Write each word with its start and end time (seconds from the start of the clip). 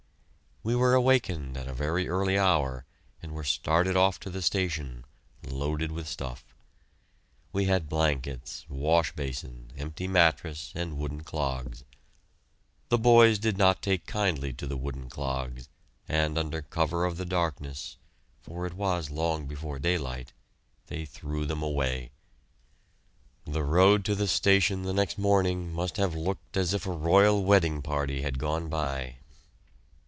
We 0.63 0.75
were 0.75 0.93
awakened 0.93 1.57
at 1.57 1.67
a 1.67 1.73
very 1.73 2.07
early 2.07 2.37
hour 2.37 2.85
and 3.19 3.31
were 3.31 3.43
started 3.43 3.97
off 3.97 4.19
to 4.19 4.29
the 4.29 4.43
station, 4.43 5.05
loaded 5.43 5.91
with 5.91 6.07
stuff. 6.07 6.53
We 7.51 7.65
had 7.65 7.89
blankets, 7.89 8.67
wash 8.69 9.11
basin, 9.13 9.71
empty 9.75 10.07
mattress, 10.07 10.71
and 10.75 10.97
wooden 10.99 11.23
clogs. 11.23 11.83
The 12.89 12.99
boys 12.99 13.39
did 13.39 13.57
not 13.57 13.81
take 13.81 14.05
kindly 14.05 14.53
to 14.53 14.67
the 14.67 14.77
wooden 14.77 15.09
clogs, 15.09 15.67
and 16.07 16.37
under 16.37 16.61
cover 16.61 17.05
of 17.05 17.17
the 17.17 17.25
darkness 17.25 17.97
for 18.43 18.67
it 18.67 18.75
was 18.75 19.09
long 19.09 19.47
before 19.47 19.79
daylight 19.79 20.31
they 20.85 21.05
threw 21.05 21.47
them 21.47 21.63
away. 21.63 22.11
The 23.45 23.63
road 23.63 24.05
to 24.05 24.13
the 24.13 24.27
station 24.27 24.83
the 24.83 24.93
next 24.93 25.17
morning 25.17 25.73
must 25.73 25.97
have 25.97 26.13
looked 26.13 26.55
as 26.55 26.75
if 26.75 26.85
a 26.85 26.91
royal 26.91 27.43
wedding 27.43 27.81
party 27.81 28.21
had 28.21 28.37
gone 28.37 28.69
by. 28.69 29.15